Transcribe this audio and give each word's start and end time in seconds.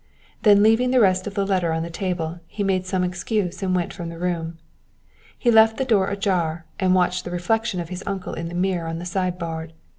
Then 0.41 0.63
leaving 0.63 0.89
the 0.89 0.99
rest 0.99 1.27
of 1.27 1.35
the 1.35 1.45
letter 1.45 1.71
on 1.71 1.83
the 1.83 1.91
table, 1.91 2.39
he 2.47 2.63
made 2.63 2.87
some 2.87 3.03
excuse 3.03 3.61
and 3.61 3.75
went 3.75 3.93
from 3.93 4.09
the 4.09 4.17
room. 4.17 4.57
He 5.37 5.51
left 5.51 5.77
the 5.77 5.85
door 5.85 6.07
ajar, 6.09 6.65
and 6.79 6.95
watched 6.95 7.23
the 7.23 7.29
reflection 7.29 7.79
of 7.79 7.89
his 7.89 8.03
uncle 8.07 8.33
in 8.33 8.47
the 8.49 8.55
mirror 8.55 8.87
of 8.87 8.97
the 8.97 9.05
sideboard. 9.05 9.73